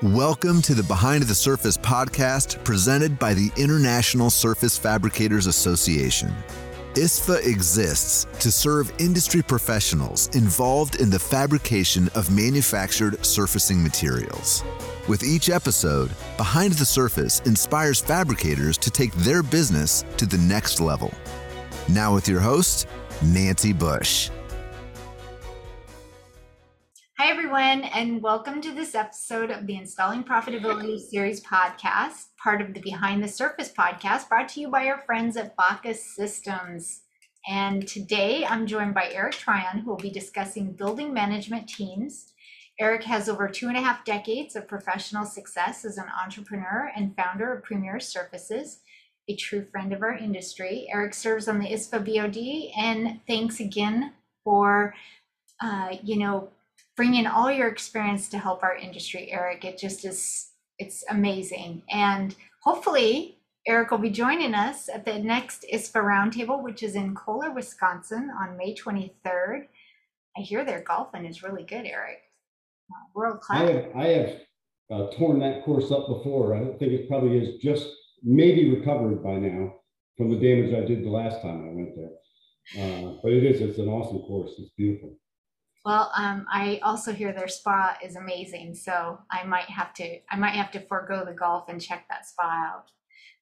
[0.00, 6.32] Welcome to the Behind the Surface podcast presented by the International Surface Fabricators Association.
[6.94, 14.62] ISFA exists to serve industry professionals involved in the fabrication of manufactured surfacing materials.
[15.08, 20.78] With each episode, Behind the Surface inspires fabricators to take their business to the next
[20.78, 21.12] level.
[21.88, 22.86] Now, with your host,
[23.20, 24.30] Nancy Bush.
[27.20, 32.72] Hi, everyone, and welcome to this episode of the Installing Profitability Series podcast, part of
[32.72, 37.00] the Behind the Surface podcast, brought to you by our friends at BACA Systems.
[37.48, 42.34] And today I'm joined by Eric Tryon, who will be discussing building management teams.
[42.78, 47.16] Eric has over two and a half decades of professional success as an entrepreneur and
[47.16, 48.78] founder of Premier Surfaces,
[49.28, 50.86] a true friend of our industry.
[50.88, 54.12] Eric serves on the ISFA BOD, and thanks again
[54.44, 54.94] for,
[55.60, 56.50] uh, you know,
[56.98, 59.64] bring in all your experience to help our industry, Eric.
[59.64, 61.82] It just is, it's amazing.
[61.88, 67.14] And hopefully, Eric will be joining us at the next ISFA Roundtable, which is in
[67.14, 69.66] Kohler, Wisconsin on May 23rd.
[70.36, 72.18] I hear their golfing is really good, Eric.
[73.14, 73.60] World class.
[73.60, 74.30] I have, I have
[74.90, 76.56] uh, torn that course up before.
[76.56, 77.86] I think it probably is just
[78.24, 79.72] maybe recovered by now
[80.16, 82.10] from the damage I did the last time I went there.
[82.82, 84.50] Uh, but it is, it's an awesome course.
[84.58, 85.16] It's beautiful.
[85.84, 90.36] Well, um, I also hear their spa is amazing, so I might have to I
[90.36, 92.42] might have to forego the golf and check that spa
[92.74, 92.90] out.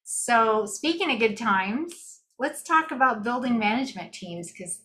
[0.05, 4.81] So, speaking of good times, let's talk about building management teams because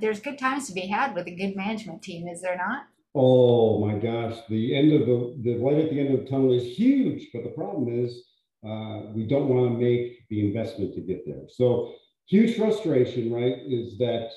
[0.00, 2.86] there's good times to be had with a good management team, is there not?
[3.14, 6.52] Oh my gosh, the end of the the light at the end of the tunnel
[6.52, 8.24] is huge, but the problem is
[8.66, 11.42] uh, we don't want to make the investment to get there.
[11.48, 11.92] So
[12.26, 13.58] huge frustration, right?
[13.66, 14.30] Is that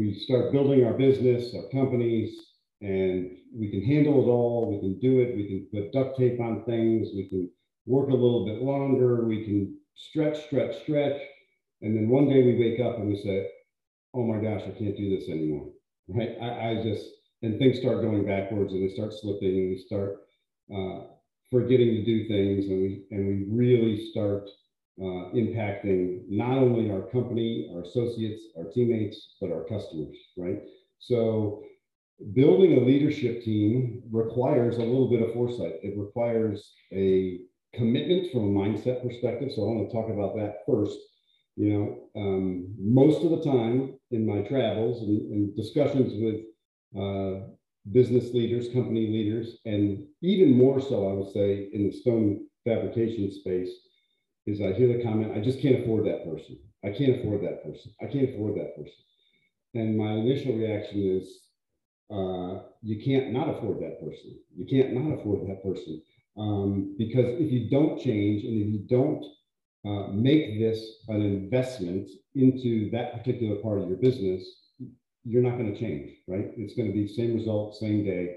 [0.00, 2.34] we start building our business, our companies,
[2.80, 4.70] and we can handle it all.
[4.72, 5.36] We can do it.
[5.36, 7.08] We can put duct tape on things.
[7.14, 7.50] We can
[7.84, 9.26] work a little bit longer.
[9.26, 11.20] We can stretch, stretch, stretch.
[11.82, 13.46] And then one day we wake up and we say,
[14.14, 15.68] oh my gosh, I can't do this anymore.
[16.08, 16.34] Right?
[16.40, 17.06] I, I just,
[17.42, 20.16] and things start going backwards and they start slipping and we start
[20.74, 21.00] uh,
[21.50, 24.48] forgetting to do things and we, and we really start
[25.00, 30.60] uh, impacting not only our company, our associates, our teammates, but our customers, right?
[30.98, 31.62] So
[32.34, 35.74] building a leadership team requires a little bit of foresight.
[35.82, 37.40] It requires a
[37.74, 39.50] commitment from a mindset perspective.
[39.54, 40.98] So I want to talk about that first.
[41.56, 47.46] You know, um, most of the time in my travels and, and discussions with uh,
[47.92, 53.30] business leaders, company leaders, and even more so, I would say, in the stone fabrication
[53.32, 53.70] space,
[54.50, 56.58] is I hear the comment, I just can't afford that person.
[56.84, 57.92] I can't afford that person.
[58.00, 59.04] I can't afford that person.
[59.74, 61.40] And my initial reaction is,
[62.10, 64.38] uh, you can't not afford that person.
[64.56, 66.02] You can't not afford that person.
[66.36, 69.24] Um, because if you don't change and if you don't
[69.86, 74.44] uh, make this an investment into that particular part of your business,
[75.24, 76.50] you're not going to change, right?
[76.56, 78.36] It's going to be same result, same day.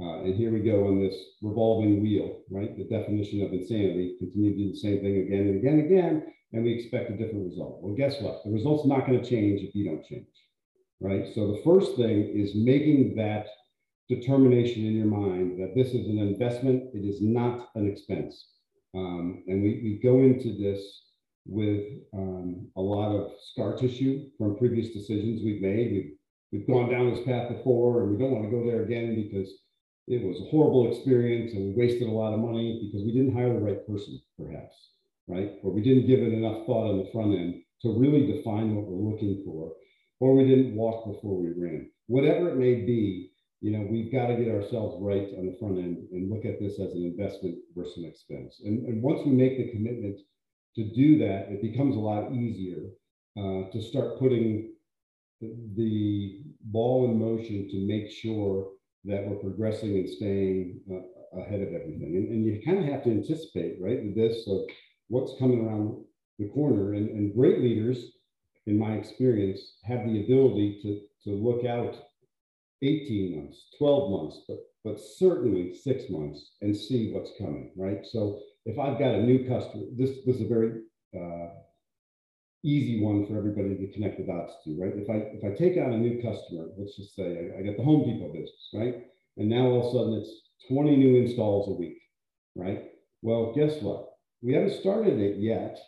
[0.00, 2.76] Uh, and here we go on this revolving wheel, right?
[2.76, 6.26] The definition of insanity, continue to do the same thing again and again and again,
[6.52, 7.80] and we expect a different result.
[7.82, 8.42] Well, guess what?
[8.44, 10.26] The result's not going to change if you don't change,
[11.00, 11.26] right?
[11.34, 13.46] So the first thing is making that
[14.08, 18.46] determination in your mind that this is an investment, it is not an expense.
[18.94, 20.82] Um, and we, we go into this
[21.46, 21.84] with
[22.14, 25.92] um, a lot of scar tissue from previous decisions we've made.
[25.92, 26.12] We've,
[26.52, 29.52] we've gone down this path before, and we don't want to go there again because
[30.10, 33.32] it was a horrible experience and we wasted a lot of money because we didn't
[33.32, 34.74] hire the right person, perhaps,
[35.28, 35.52] right?
[35.62, 38.86] Or we didn't give it enough thought on the front end to really define what
[38.86, 39.72] we're looking for,
[40.18, 41.88] or we didn't walk before we ran.
[42.08, 45.78] Whatever it may be, you know, we've got to get ourselves right on the front
[45.78, 48.60] end and look at this as an investment versus an expense.
[48.64, 50.18] And, and once we make the commitment
[50.74, 52.82] to do that, it becomes a lot easier
[53.38, 54.72] uh, to start putting
[55.40, 58.72] the, the ball in motion to make sure
[59.04, 62.14] that we're progressing and staying uh, ahead of everything.
[62.16, 64.62] And, and you kind of have to anticipate, right, this of
[65.08, 66.04] what's coming around
[66.38, 66.94] the corner.
[66.94, 68.12] And, and great leaders,
[68.66, 71.96] in my experience, have the ability to, to look out
[72.82, 78.06] 18 months, 12 months, but, but certainly six months and see what's coming, right?
[78.10, 80.80] So if I've got a new customer, this, this is a very
[81.14, 81.48] uh,
[82.64, 84.92] easy one for everybody to connect the dots to, right?
[84.94, 87.76] If I if I take on a new customer, let's just say I, I get
[87.76, 89.06] the Home Depot business, right?
[89.36, 91.98] And now all of a sudden it's 20 new installs a week,
[92.54, 92.84] right?
[93.22, 94.08] Well, guess what?
[94.42, 95.78] We haven't started it yet,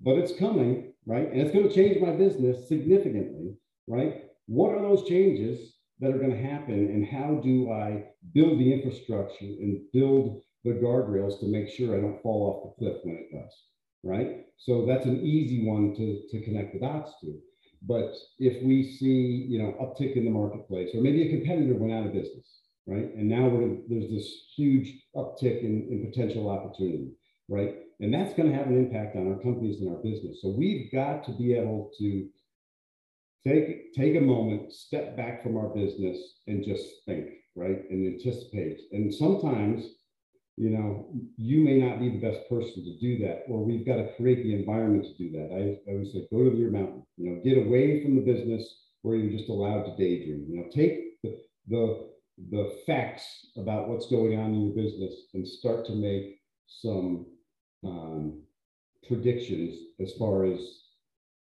[0.00, 1.30] but it's coming, right?
[1.30, 3.56] And it's going to change my business significantly,
[3.86, 4.24] right?
[4.46, 8.72] What are those changes that are going to happen and how do I build the
[8.72, 13.16] infrastructure and build the guardrails to make sure I don't fall off the cliff when
[13.16, 13.52] it does,
[14.02, 14.44] right?
[14.58, 17.38] So that's an easy one to, to connect the dots to.
[17.82, 21.92] But if we see, you know, uptick in the marketplace, or maybe a competitor went
[21.92, 23.14] out of business, right?
[23.14, 27.12] And now we're, there's this huge uptick in, in potential opportunity,
[27.48, 27.76] right?
[28.00, 30.40] And that's going to have an impact on our companies and our business.
[30.42, 32.28] So we've got to be able to
[33.46, 38.80] take take a moment, step back from our business, and just think, right, and anticipate.
[38.92, 39.84] And sometimes
[40.60, 41.08] you know,
[41.38, 44.42] you may not be the best person to do that, or we've got to create
[44.42, 45.48] the environment to do that.
[45.54, 48.62] I, I would say go to your mountain, you know, get away from the business
[49.00, 50.44] where you're just allowed to daydream.
[50.50, 52.10] You know, take the, the,
[52.50, 53.24] the facts
[53.56, 57.24] about what's going on in your business and start to make some
[57.82, 58.42] um,
[59.08, 60.60] predictions as far as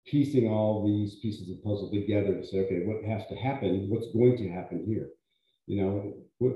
[0.06, 3.88] piecing all these pieces of puzzle together to say, okay, what has to happen?
[3.91, 5.09] What's going to happen here?
[5.67, 6.55] You know, what,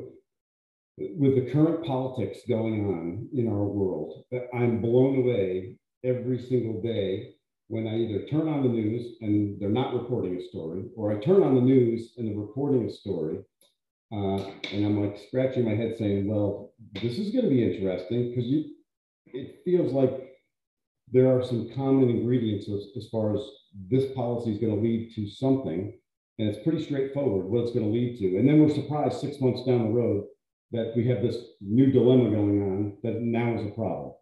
[0.99, 4.25] with the current politics going on in our world,
[4.55, 7.35] I'm blown away every single day
[7.69, 11.21] when I either turn on the news and they're not reporting a story, or I
[11.21, 13.39] turn on the news and they're reporting a story.
[14.13, 14.37] Uh,
[14.73, 18.51] and I'm like scratching my head saying, well, this is going to be interesting because
[19.33, 20.35] it feels like
[21.11, 23.41] there are some common ingredients as, as far as
[23.91, 25.99] this policy is going to lead to something.
[26.39, 28.37] And it's pretty straightforward what it's going to lead to.
[28.37, 30.25] And then we're surprised six months down the road
[30.73, 34.13] that we have this new dilemma going on that now is a problem.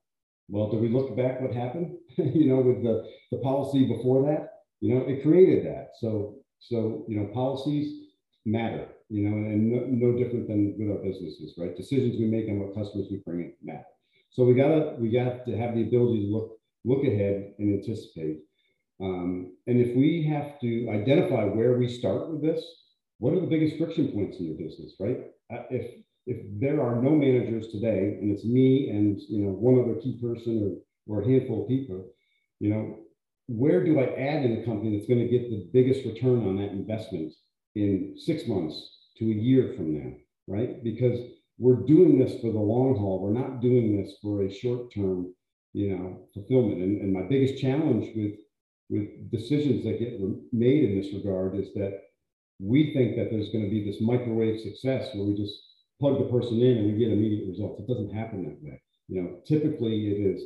[0.48, 1.96] Well, do we look back what happened?
[2.16, 4.48] you know, with the, the policy before that,
[4.80, 5.90] you know, it created that.
[6.00, 8.08] So, so you know, policies
[8.44, 11.76] matter, you know, and no, no different than with our businesses, right?
[11.76, 13.84] Decisions we make and what customers we bring in matter.
[14.30, 18.40] So we gotta we got to have the ability to look look ahead and anticipate.
[19.00, 22.62] Um, and if we have to identify where we start with this,
[23.18, 25.18] what are the biggest friction points in your business, right?
[25.52, 29.80] Uh, if if there are no managers today, and it's me and you know one
[29.80, 32.10] other key person or, or a handful of people,
[32.60, 32.98] you know,
[33.46, 36.56] where do I add in a company that's going to get the biggest return on
[36.56, 37.32] that investment
[37.74, 40.12] in six months to a year from now,
[40.46, 40.82] right?
[40.84, 41.18] Because
[41.58, 43.20] we're doing this for the long haul.
[43.20, 45.34] We're not doing this for a short term,
[45.72, 46.80] you know, fulfillment.
[46.80, 48.34] And, and my biggest challenge with
[48.90, 50.18] with decisions that get
[50.52, 52.00] made in this regard is that
[52.58, 55.54] we think that there's going to be this microwave success where we just
[56.00, 57.80] plug the person in and we get immediate results.
[57.80, 58.80] It doesn't happen that way.
[59.08, 60.42] You know, typically it is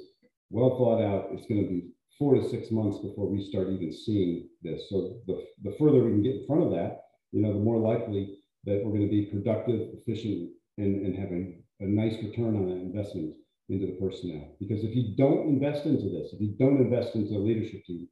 [0.51, 1.29] well thought out.
[1.33, 4.89] It's going to be four to six months before we start even seeing this.
[4.91, 7.03] So the, the further we can get in front of that,
[7.33, 11.63] you know, the more likely that we're going to be productive, efficient, and, and having
[11.81, 13.35] a nice return on that investment
[13.69, 14.57] into the personnel.
[14.61, 18.09] Because if you don't invest into this, if you don't invest into a leadership team,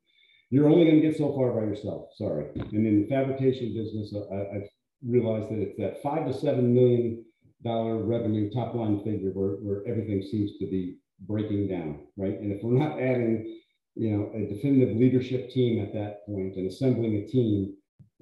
[0.51, 2.09] you're only going to get so far by yourself.
[2.17, 2.47] Sorry.
[2.55, 4.69] And in the fabrication business, I, I've
[5.07, 7.25] realized that it's that five to seven million
[7.65, 12.39] revenue top line figure where, where everything seems to be breaking down, right?
[12.39, 13.61] And if we're not adding,
[13.95, 17.75] you know, a definitive leadership team at that point and assembling a team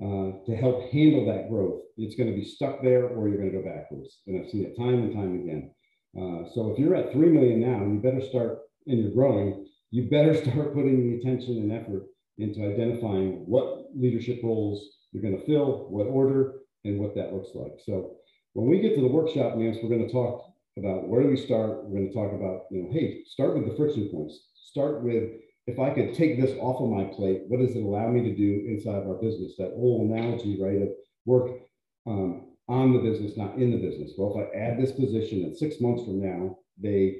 [0.02, 3.52] uh, to help handle that growth, it's going to be stuck there or you're going
[3.52, 4.20] to go backwards.
[4.26, 5.70] And I've seen it time and time again.
[6.16, 10.08] Uh, so if you're at 3 million now, you better start and you're growing, you
[10.10, 12.06] better start putting the attention and effort
[12.38, 14.82] into identifying what leadership roles
[15.12, 17.72] you're going to fill, what order, and what that looks like.
[17.84, 18.16] So
[18.55, 21.37] when we get to the workshop, Nance, we're going to talk about where do we
[21.37, 21.85] start.
[21.85, 24.38] We're going to talk about, you know, hey, start with the friction points.
[24.54, 25.30] Start with
[25.66, 28.35] if I could take this off of my plate, what does it allow me to
[28.35, 29.54] do inside of our business?
[29.59, 30.88] That whole analogy, right, of
[31.26, 31.50] work
[32.07, 34.12] um, on the business, not in the business.
[34.16, 37.19] Well, if I add this position and six months from now, they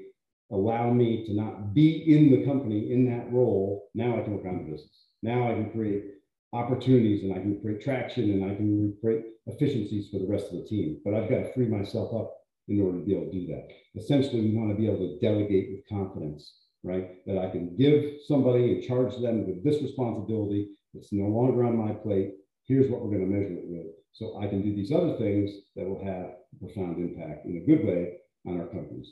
[0.51, 4.47] allow me to not be in the company in that role, now I can work
[4.47, 5.07] on the business.
[5.23, 6.05] Now I can create
[6.53, 10.59] opportunities and I can create traction and I can create efficiencies for the rest of
[10.59, 11.01] the team.
[11.05, 12.37] But I've got to free myself up
[12.69, 13.69] in order to be able to do that.
[13.97, 17.25] Essentially, we want to be able to delegate with confidence, right?
[17.27, 20.71] That I can give somebody and charge them with this responsibility.
[20.95, 22.35] It's no longer on my plate.
[22.67, 23.87] Here's what we're going to measure it with.
[24.13, 27.67] So I can do these other things that will have a profound impact in a
[27.67, 29.09] good way on our companies.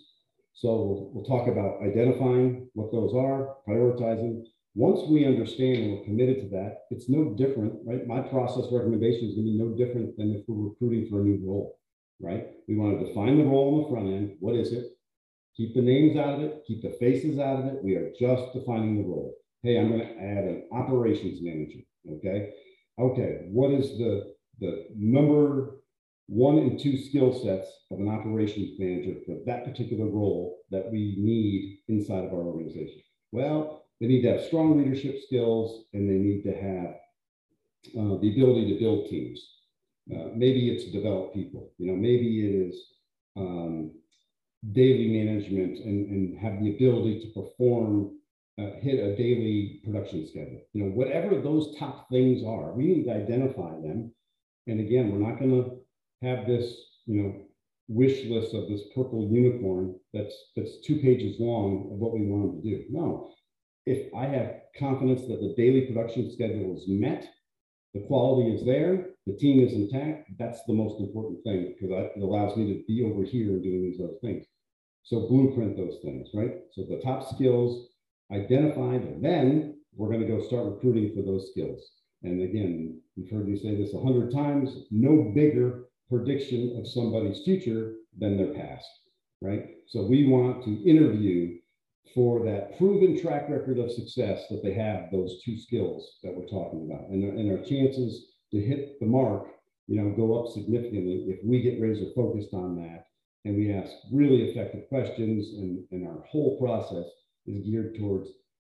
[0.55, 4.43] So we'll, we'll talk about identifying what those are, prioritizing,
[4.75, 8.07] once we understand and we're committed to that, it's no different, right?
[8.07, 11.25] My process recommendation is going to be no different than if we're recruiting for a
[11.25, 11.79] new role,
[12.21, 12.49] right?
[12.69, 14.37] We want to define the role on the front end.
[14.41, 14.85] What is it?
[15.57, 17.83] Keep the names out of it, keep the faces out of it.
[17.83, 19.35] We are just defining the role.
[19.65, 21.81] Hey, I'm going to add an operations manager.
[22.09, 22.51] Okay.
[23.01, 23.41] Okay.
[23.51, 25.79] What is the, the number
[26.29, 31.17] one and two skill sets of an operations manager for that particular role that we
[31.19, 33.03] need inside of our organization?
[33.33, 36.95] Well, they need to have strong leadership skills and they need to have
[37.99, 39.41] uh, the ability to build teams.
[40.13, 41.73] Uh, maybe it's develop people.
[41.79, 42.81] You know, maybe it is
[43.37, 43.93] um,
[44.73, 48.17] daily management and, and have the ability to perform,
[48.59, 50.61] uh, hit a daily production schedule.
[50.73, 54.13] You know, whatever those top things are, we need to identify them.
[54.67, 56.75] And again, we're not going to have this,
[57.07, 57.35] you know,
[57.89, 62.53] wish list of this purple unicorn that's that's two pages long of what we want
[62.53, 62.85] them to do.
[62.91, 63.33] No,
[63.87, 67.29] if I have confidence that the daily production schedule is met,
[67.95, 72.23] the quality is there, the team is intact, that's the most important thing because it
[72.23, 74.45] allows me to be over here and doing these other things.
[75.05, 76.57] So blueprint those things, right?
[76.73, 77.89] So the top skills
[78.31, 81.93] identified, and then we're going to go start recruiting for those skills.
[82.23, 87.43] And again, you've heard me say this a hundred times, no bigger prediction of somebody's
[87.43, 88.87] future than their past,
[89.41, 89.67] right?
[89.87, 91.59] So we want to interview
[92.15, 96.47] for that proven track record of success that they have those two skills that we're
[96.47, 97.09] talking about.
[97.11, 99.49] And, and our chances to hit the mark,
[99.87, 103.07] you know, go up significantly if we get razor focused on that
[103.45, 107.07] and we ask really effective questions and, and our whole process
[107.47, 108.31] is geared towards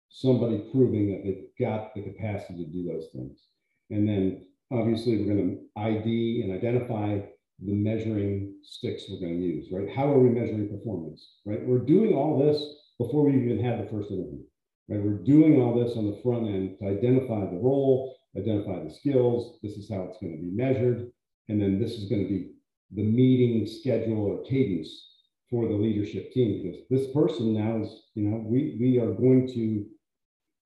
[0.09, 3.39] somebody proving that they've got the capacity to do those things.
[3.91, 7.21] And then obviously we're going to ID and identify
[7.61, 9.95] the measuring sticks we're going to use, right?
[9.95, 11.65] How are we measuring performance, right?
[11.65, 12.63] We're doing all this
[12.99, 14.43] before we even had the first interview.
[14.89, 15.03] Right?
[15.03, 19.59] We're doing all this on the front end to identify the role, identify the skills.
[19.63, 21.11] This is how it's going to be measured.
[21.49, 22.51] And then this is going to be
[22.93, 25.11] the meeting schedule or cadence
[25.51, 29.47] for the leadership team because this person now is, you know, we, we are going
[29.55, 29.87] to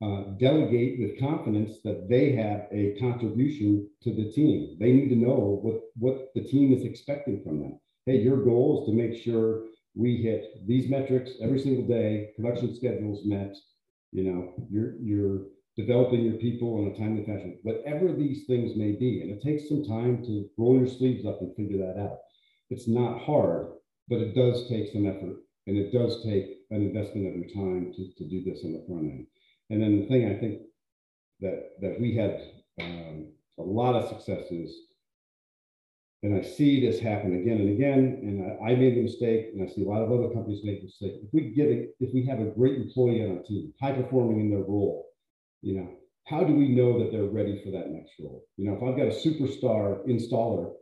[0.01, 4.77] uh, delegate with confidence that they have a contribution to the team.
[4.79, 7.81] They need to know what, what the team is expecting from them.
[8.07, 9.65] Hey, your goal is to make sure
[9.99, 13.55] we hit these metrics every single day, production schedules met,
[14.13, 18.93] you know, you're, you're developing your people in a timely fashion, whatever these things may
[18.93, 19.21] be.
[19.21, 22.19] And it takes some time to roll your sleeves up and figure that out.
[22.71, 23.73] It's not hard,
[24.09, 25.37] but it does take some effort
[25.67, 28.85] and it does take an investment of your time to, to do this on the
[28.87, 29.27] front end.
[29.71, 30.63] And then the thing I think
[31.41, 32.41] that, that we had
[32.81, 34.73] um, a lot of successes
[36.23, 39.63] and I see this happen again and again, and I, I made the mistake, and
[39.63, 41.21] I see a lot of other companies make the mistake.
[41.23, 44.41] If we get it, if we have a great employee on our team, high performing
[44.41, 45.07] in their role,
[45.63, 45.89] you know,
[46.27, 48.45] how do we know that they're ready for that next role?
[48.57, 50.73] You know, if I've got a superstar installer,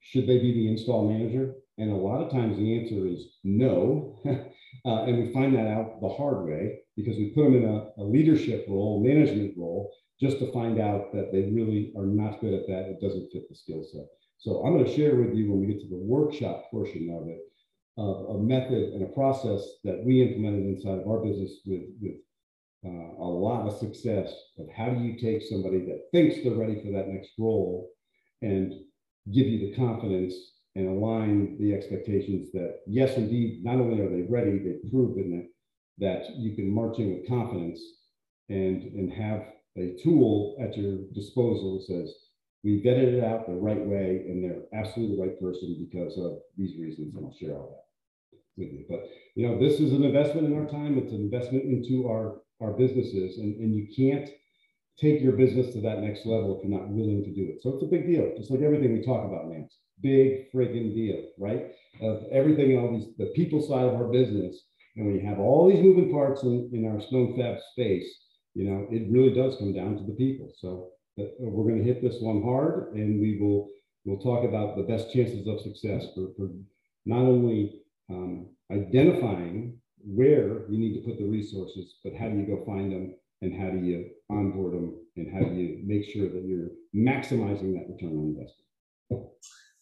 [0.00, 1.54] should they be the install manager?
[1.78, 4.20] And a lot of times the answer is no.
[4.26, 8.02] uh, and we find that out the hard way because we put them in a,
[8.02, 12.54] a leadership role, management role, just to find out that they really are not good
[12.54, 12.86] at that.
[12.86, 14.06] It doesn't fit the skill set.
[14.44, 17.26] So I'm going to share with you when we get to the workshop portion of
[17.28, 17.40] it,
[17.96, 22.16] uh, a method and a process that we implemented inside of our business with, with
[22.84, 26.74] uh, a lot of success of how do you take somebody that thinks they're ready
[26.84, 27.88] for that next role
[28.42, 28.74] and
[29.32, 30.34] give you the confidence
[30.74, 35.48] and align the expectations that yes, indeed, not only are they ready, they've proven that
[36.26, 37.80] that you can march in with confidence
[38.50, 39.46] and and have
[39.78, 42.14] a tool at your disposal that says
[42.64, 46.38] we vetted it out the right way and they're absolutely the right person because of
[46.56, 47.84] these reasons and i'll share all that
[48.56, 48.84] with you.
[48.88, 50.98] But you know this is an investment in our time.
[50.98, 54.28] It's an investment into our our businesses and, and you can't
[54.98, 57.62] take your business to that next level if you're not willing to do it.
[57.62, 61.30] So it's a big deal just like everything we talk about Nance big friggin deal
[61.38, 61.66] right?
[62.00, 64.56] Of everything all these the people side of our business
[64.96, 68.06] and when you have all these moving parts in, in our stone fab space
[68.54, 70.52] you know it really does come down to the people.
[70.58, 73.68] So we're going to hit this one hard and we will
[74.04, 76.50] we'll talk about the best chances of success for, for
[77.06, 77.80] not only
[78.10, 82.92] um, identifying where you need to put the resources, but how do you go find
[82.92, 86.70] them and how do you onboard them and how do you make sure that you're
[86.94, 89.30] maximizing that return on investment?